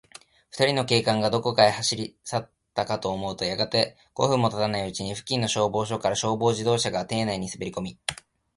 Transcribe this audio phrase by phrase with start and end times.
[0.49, 7.99] ふたりの警官が、どこかへ走りさったかと思うと、やがて、五分もたたないうちに、付近の消防署から、消防自動車が邸内にすべりこみ、